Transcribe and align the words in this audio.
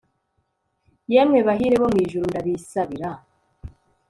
yemwe 1.13 1.39
bahire 1.47 1.75
bo 1.81 1.87
mu 1.91 1.97
ijuru, 2.03 2.25
ndabisabira 2.31 3.09